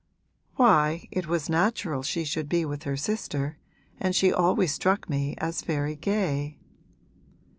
[0.55, 3.59] 'Why, it was natural she should be with her sister,
[3.99, 6.57] and she always struck me as very gay.'